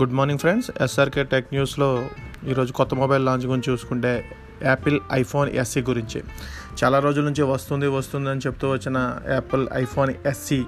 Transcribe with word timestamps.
Good 0.00 0.12
morning 0.12 0.38
friends. 0.38 0.70
SRK 0.82 1.24
tech 1.24 1.46
న్యూస్లో 1.52 2.08
ఈరోజు 2.48 2.72
కొత్త 2.72 2.94
మొబైల్ 2.94 3.26
లాంచ్ 3.26 3.46
గురించి 3.46 3.72
చూసుకుంటే 3.72 4.24
యాపిల్ 4.62 5.00
ఐఫోన్ 5.12 5.50
ఎస్సీ 5.50 5.80
గురించి. 5.80 6.22
చాలా 6.84 6.98
రోజుల 6.98 7.24
నుంచి 7.24 7.42
వస్తుంది 7.42 7.86
వస్తుంది 7.86 8.30
అని 8.30 8.40
చెప్తూ 8.46 8.70
వచ్చిన 8.70 9.20
యాపిల్ 9.28 9.68
ఐఫోన్ 9.72 10.14
ఎస్సీ 10.26 10.64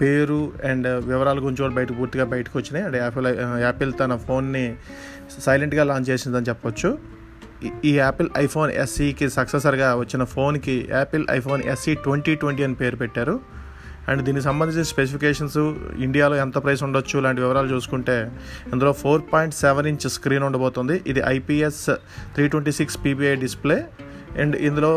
పేరు 0.00 0.52
అండ్ 0.64 1.04
వివరాల 1.04 1.38
గురించి 1.38 1.56
కూడా 1.56 1.74
బయట 1.74 1.88
పూర్తిగా 1.98 2.24
బయటకు 2.24 2.58
వచ్చినాయి. 2.58 2.84
అండ్ 2.84 2.96
యాపిల్ 2.96 3.26
యాపిల్ 3.60 3.92
తన 4.00 4.16
ఫోన్ని 4.16 4.74
సైలెంట్గా 5.38 5.84
లాంచ్ 5.84 6.10
చేసిందని 6.10 6.46
చెప్పొచ్చు. 6.48 6.98
ఈ- 7.64 7.70
ఈ 7.84 7.96
యాపిల్ 7.96 8.28
ఐఫోన్ 8.36 8.72
ఎస్సీకి 8.72 9.30
సక్సెసర్గా 9.30 9.94
వచ్చిన 9.94 10.24
ఫోన్కి 10.24 10.88
Apple 10.90 11.26
iPhone 11.30 11.62
SE 11.62 11.94
twenty 11.94 12.34
twenty 12.34 12.62
అని 12.62 12.74
పేరు 12.74 12.96
పెట్టారు. 12.96 13.40
అండ్ 14.08 14.22
దీనికి 14.22 14.44
సంబంధించిన 14.44 14.82
స్పెసిఫికేషన్స్ 14.82 15.58
ఇండియాలో 15.98 16.36
ఎంత 16.36 16.56
ప్రైస్ 16.58 16.82
ఉండొచ్చు 16.82 17.20
లాంటి 17.20 17.40
వివరాలు 17.40 17.68
చూసుకుంటే 17.74 18.30
ఇందులో 18.72 18.92
four 18.92 19.22
point 19.32 19.54
seven 19.54 19.86
inch 19.86 20.08
screen 20.08 20.42
ఉండబోతుంది. 20.42 21.02
ఇది 21.06 21.20
IPS 21.26 21.84
three 22.34 22.48
twenty 22.48 22.72
six 22.72 22.98
PPI 23.04 23.34
display. 23.34 23.84
And 24.42 24.54
ఇందులో 24.68 24.90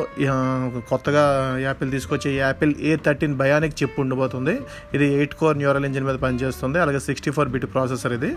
కొత్తగా 0.90 1.24
యాపిల్ 1.66 1.90
తీసుకొచ్చే 1.96 2.30
Apple 2.38 2.74
A 2.90 2.92
thirteen 3.06 3.36
bionic 3.42 3.76
chip 3.82 3.98
ఉండబోతుంది. 4.04 4.56
ఇది 4.96 5.08
ఎయిట్ 5.18 5.36
కోర్ 5.42 5.58
న్యూరల్ 5.62 5.86
ఇంజిన్ 5.90 6.06
మీద 6.10 6.18
పనిచేస్తుంది. 6.26 6.78
అలాగే 6.84 7.00
సిక్స్టీ 7.08 7.32
ఫోర్ 7.38 7.50
బిట్ 7.56 7.68
ప్రాసెసర్ 7.74 8.14
ఇది. 8.18 8.32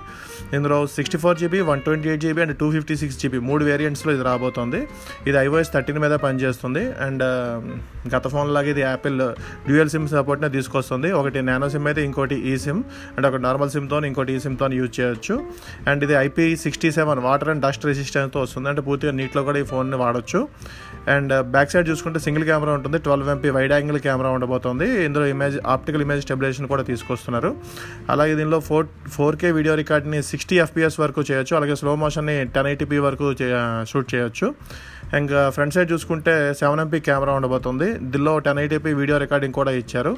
ఇందులో 0.56 0.78
sixty 0.96 1.20
four 1.22 1.36
GB 1.42 1.60
one 1.70 1.82
twenty 1.86 2.08
eight 2.12 2.22
GB 2.26 2.42
and 2.44 2.56
two 2.62 2.68
fifty 2.76 2.96
six 3.02 3.18
GB 3.22 3.40
మూడు 3.50 3.62
వేరియంట్స్లో 3.70 4.12
ఇది 4.16 4.24
రాబోతుంది. 4.30 4.80
ఇది 5.28 5.36
ఐఓఎస్ 5.44 5.72
థర్టీన్ 5.76 6.00
మీద 6.04 6.14
పనిచేస్తుంది. 6.26 6.84
అండ్ 7.06 7.24
గత 8.14 8.24
ఫోన్ 8.34 8.50
లాగా 8.56 8.70
ఇది 8.74 8.84
యాపిల్ 8.90 9.18
డ్యూయల్ 9.68 9.92
సిమ్ 9.94 10.08
సపోర్ట్నే 10.14 10.50
తీసుకొస్తుంది. 10.58 11.10
ఒకటి 11.20 11.42
నానో 11.50 11.68
సిమ్ 11.76 11.86
అయితే 11.92 12.04
ఇంకోటి 12.08 12.38
ఈ 12.52 12.56
సిమ్. 12.66 12.82
అండ్ 13.16 13.26
ఒక 13.30 13.42
నార్మల్ 13.46 13.70
సిమ్తో 13.76 13.98
ఇంకోటి 14.10 14.32
ఈ 14.36 14.40
సిమ్తో 14.46 14.68
యూజ్ 14.80 14.92
చేయొచ్చు. 15.00 15.36
అండ్ 15.90 16.02
ఇది 16.08 16.16
IP 16.26 16.48
sixty 16.66 16.90
seven 16.98 17.22
water 17.28 17.50
and 17.54 17.62
dust 17.66 17.86
రెసిస్టెన్స్తో 17.90 18.40
వస్తుంది. 18.46 18.68
అంటే 18.72 18.82
పూర్తిగా 18.90 19.14
నీటిలో 19.22 19.44
కూడా 19.48 19.58
ఈ 19.64 19.66
ఫోన్ని 19.72 19.98
వాడొచ్చు. 20.04 20.42
అండ్ 21.14 21.32
uh, 21.36 21.42
బ్యాక్ 21.54 21.70
సైడ్ 21.72 21.86
చూసుకుంటే 21.90 22.18
సింగిల్ 22.26 22.44
కెమెరా 22.50 22.72
ఉంటుంది. 22.78 22.98
Twelve 23.06 23.28
MP 23.34 23.50
wide 23.56 23.74
angle 23.76 23.98
camera 24.06 24.30
ఉండబోతుంది. 24.36 24.88
ఇందులో 25.06 25.26
ఇమేజ్ 25.34 25.56
ఆప్టికల్ 25.74 26.02
ఇమేజ్ 26.06 26.22
స్టెబిలైజేషన్ 26.26 26.68
కూడా 26.72 26.84
తీసుకొస్తున్నారు. 26.90 27.52
అలాగే 28.14 28.34
దీనిలో 28.40 28.60
ఫోర్ 28.68 28.86
ఫోర్ 29.16 29.38
కే 29.42 29.50
వీడియో 29.58 29.74
రికార్డ్ని 29.82 30.20
సిక్స్టీ 30.32 30.58
ఎఫ్పిఎస్ 30.66 30.98
వరకు 31.04 31.22
చేయొచ్చు. 31.30 31.54
అలాగే 31.60 31.76
స్లో 31.82 31.94
మోషన్ని 32.04 32.36
టెన్ 32.56 32.70
ఎయిటీపీ 32.72 33.00
వరకు 33.08 33.26
షూట్ 33.92 34.08
చేయొచ్చు. 34.14 34.48
ఇంకా 35.18 35.40
ఫ్రంట్ 35.56 35.74
సైడ్ 35.74 35.88
చూసుకుంటే 35.92 36.32
సెవెన్ 36.58 36.80
ఎంపీ 36.82 36.98
కెమెరా 37.06 37.34
ఉండబోతుంది. 37.38 37.86
దీనిలో 38.12 38.32
టెన్ 38.46 38.58
ఎయిటీపీ 38.62 38.90
వీడియో 38.98 39.16
రికార్డింగ్ 39.22 39.54
కూడా 39.58 39.72
ఇచ్చారు. 39.82 40.12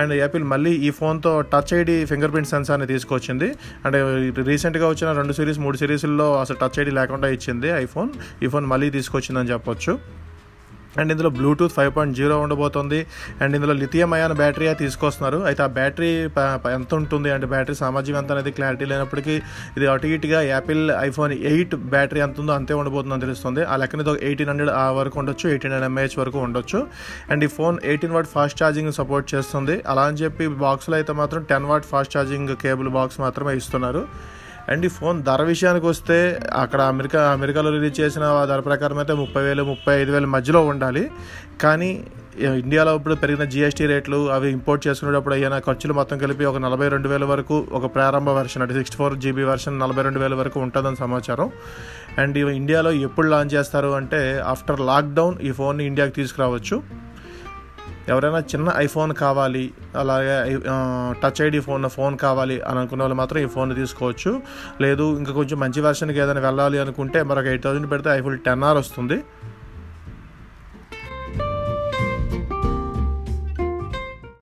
అండ్ 0.00 0.12
యాపిల్ 0.22 0.44
మళ్ళీ 0.52 0.72
ఈ 0.88 0.90
ఫోన్తో 0.98 1.32
టచ్ 1.54 1.72
ఐడి 1.78 1.96
ఫింగర్ 2.10 2.32
ప్రింట్ 2.34 2.50
సెన్సార్ని 2.52 2.86
తీసుకొచ్చింది. 2.92 3.48
అండ్ 3.84 3.96
రీసెంట్గా 4.50 4.86
వచ్చిన 4.92 5.16
రెండు 5.20 5.34
సిరీస్ 5.38 5.60
మూడు 5.64 5.78
సిరీస్ల్లో 5.82 6.28
అసలు 6.42 6.58
టచ్ 6.62 6.78
ఐడి 6.82 6.94
లేకుండా 7.00 7.30
ఇచ్చింది 7.36 7.70
ఐఫోన్ 7.84 8.12
ఈ 8.44 8.48
ఫోన్ 8.54 8.68
మళ్ళీ 8.74 8.90
తీసుకొచ్చిందని 8.98 9.52
చెప్పొచ్చు. 9.54 9.94
అండ్ 11.00 11.10
ఇందులో 11.14 11.30
బ్లూటూత్ 11.38 11.74
ఫైవ్ 11.76 11.92
పాయింట్ 11.96 12.14
జీరో 12.18 12.36
ఉండబోతుంది. 12.44 13.00
అండ్ 13.42 13.54
ఇందులో 13.56 13.74
లిథియం 13.82 14.12
అయాన్ 14.16 14.34
బ్యాటరీ 14.42 14.68
తీసుకొస్తున్నారు. 14.82 15.38
అయితే 15.48 15.62
ఆ 15.66 15.70
బ్యాటరీ 15.78 16.10
ఎంత 16.76 16.92
ఉంటుంది? 17.00 17.30
అంటే 17.36 17.46
బ్యాటరీ 17.54 17.76
సామాజిక 17.82 18.16
ఎంత 18.20 18.32
అనేది 18.36 18.52
క్లారిటీ 18.58 18.86
లేనప్పటికీ 18.92 19.34
ఇది 19.78 19.86
అటు 19.94 20.06
ఇటుగా 20.16 20.40
యాపిల్ 20.54 20.82
ఐఫోన్ 21.08 21.32
ఎయిట్ 21.52 21.74
బ్యాటరీ 21.94 22.22
ఎంత 22.26 22.40
ఉందో 22.44 22.52
అంతే 22.60 22.74
ఉండబోతుందని 22.80 23.24
తెలుస్తుంది. 23.26 23.62
ఆ 23.72 23.76
లెక్కన 23.82 24.06
ఇది 24.06 24.16
ఎయిటీన్ 24.28 24.50
హండ్రెడ్ 24.52 24.72
ఆ 24.82 24.86
వరకు 25.00 25.18
ఉండొచ్చు 25.22 25.46
ఎయిటీన్ 25.52 25.72
హండ్రెడ్ 25.74 25.92
ఎంఏహెచ్ 25.92 26.18
వరకు 26.22 26.38
ఉండొచ్చు. 26.46 26.80
అండ్ 27.30 27.44
ఈ 27.48 27.50
phone 27.58 27.78
eighteen 27.92 28.16
watt 28.16 28.30
fast 28.34 28.58
charging 28.62 28.92
support 29.00 29.28
చేస్తుంది. 29.34 29.76
అలా 29.92 30.02
అని 30.10 30.18
చెప్పి 30.24 30.46
బాక్స్లో 30.64 30.96
అయితే 31.00 31.14
మాత్రం 31.22 31.42
ten 31.52 31.68
watt 31.72 31.86
fast 31.92 32.16
charging 32.16 32.50
cable 32.64 32.90
box 32.98 33.20
మాత్రమే 33.26 33.54
ఇస్తున్నారు. 33.60 34.02
అండ్ 34.72 34.84
ఈ 34.88 34.90
ఫోన్ 34.98 35.18
ధర 35.28 35.42
విషయానికి 35.52 35.86
వస్తే 35.92 36.16
అక్కడ 36.62 36.80
అమెరికా 36.92 37.20
అమెరికాలో 37.36 37.70
రిలీజ్ 37.76 37.96
చేసిన 38.00 38.24
ధర 38.50 38.60
ప్రకారం 38.68 38.98
అయితే 39.02 39.14
ముప్పై 39.22 39.42
వేలు 39.48 39.62
ముప్పై 39.72 39.94
ఐదు 40.02 40.12
వేల 40.14 40.26
మధ్యలో 40.36 40.60
ఉండాలి. 40.72 41.04
కానీ 41.64 41.90
ఇండియాలో 42.62 42.90
ఇప్పుడు 42.98 43.14
పెరిగిన 43.22 43.44
జిఎస్టీ 43.52 43.84
రేట్లు 43.92 44.18
అవి 44.34 44.48
ఇంపోర్ట్ 44.56 44.82
చేసుకునేటప్పుడు 44.86 45.34
అయిన 45.36 45.58
ఖర్చులు 45.68 45.94
మొత్తం 46.00 46.18
కలిపి 46.18 46.44
ఒక 46.50 46.58
నలభై 46.66 46.88
రెండు 46.94 47.08
వేల 47.12 47.24
వరకు 47.30 47.56
ఒక 47.78 47.86
ప్రారంభ 47.94 48.30
వెర్షన్ 48.38 48.62
అంటే 48.64 48.74
సిక్స్టీ 48.78 48.98
ఫోర్ 49.00 49.14
జీబీ 49.24 49.44
వెర్షన్ 49.50 49.76
నలభై 49.84 50.02
రెండు 50.06 50.20
వేల 50.24 50.34
వరకు 50.40 50.58
ఉంటుందని 50.66 50.98
సమాచారం. 51.04 51.48
అండ్ 52.22 52.38
ఇవి 52.42 52.52
ఇండియాలో 52.60 52.92
ఎప్పుడు 53.08 53.28
లాంచ్ 53.34 53.52
చేస్తారు 53.56 53.90
అంటే 54.00 54.20
ఆఫ్టర్ 54.54 54.80
లాక్డౌన్ 54.90 55.36
ఈ 55.48 55.52
ఫోన్ని 55.60 55.84
ఇండియాకి 55.90 56.14
తీసుకురావచ్చు. 56.20 56.78
ఎవరైనా 58.12 58.40
చిన్న 58.52 58.72
ఐఫోన్ 58.84 59.12
కావాలి 59.22 59.64
అలాగే 60.02 60.36
టచ్ 61.22 61.40
ఐడి 61.46 61.60
ఫోన్ 61.66 61.84
ఫోన్ 61.96 62.14
కావాలి 62.24 62.56
అని 62.68 62.78
అనుకున్న 62.78 63.02
వాళ్ళు 63.04 63.16
మాత్రం 63.20 63.38
ఈ 63.44 63.48
ఫోన్ 63.56 63.70
తీసుకోవచ్చు. 63.80 64.32
లేదు 64.84 65.06
ఇంకా 65.18 65.32
కొంచెం 65.38 65.58
మంచి 65.64 65.80
వెర్షన్కి 65.86 66.20
ఏదైనా 66.24 66.42
వెళ్ళాలి 66.48 66.78
అనుకుంటే 66.84 67.20
మరొక 67.30 67.48
ఎయిట్ 67.52 67.64
థౌసండ్ 67.64 67.90
పెడితే 67.92 68.10
ఐఫోన్ 68.18 68.38
టెన్ 68.48 68.64
ఆర్ 68.70 68.78
వస్తుంది. 68.82 69.18